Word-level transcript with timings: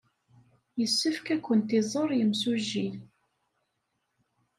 Yessefk 0.79 1.27
ad 1.33 1.41
kent-iẓer 1.45 2.09
yemsujji. 2.17 2.87